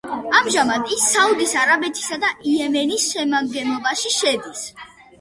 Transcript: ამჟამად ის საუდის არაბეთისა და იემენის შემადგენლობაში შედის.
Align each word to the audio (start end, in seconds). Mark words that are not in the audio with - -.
ამჟამად 0.37 0.89
ის 0.95 1.03
საუდის 1.17 1.53
არაბეთისა 1.65 2.19
და 2.25 2.33
იემენის 2.55 3.09
შემადგენლობაში 3.13 4.19
შედის. 4.21 4.69